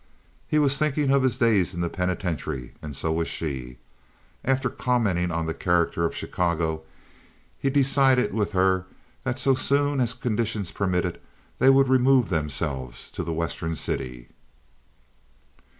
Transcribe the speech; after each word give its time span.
He 0.47 0.57
was 0.57 0.79
thinking 0.79 1.11
of 1.11 1.21
his 1.21 1.37
days 1.37 1.75
in 1.75 1.81
the 1.81 1.87
penitentiary, 1.87 2.73
and 2.81 2.95
so 2.95 3.11
was 3.13 3.27
she. 3.27 3.77
After 4.43 4.67
commenting 4.67 5.29
on 5.29 5.45
the 5.45 5.53
character 5.53 6.05
of 6.05 6.15
Chicago 6.15 6.81
he 7.59 7.69
decided 7.69 8.33
with 8.33 8.53
her 8.53 8.87
that 9.25 9.37
so 9.37 9.53
soon 9.53 9.99
as 9.99 10.15
conditions 10.15 10.71
permitted 10.71 11.21
they 11.59 11.69
would 11.69 11.87
remove 11.87 12.29
themselves 12.29 13.11
to 13.11 13.23
the 13.23 13.31
Western 13.31 13.75
city. 13.75 14.29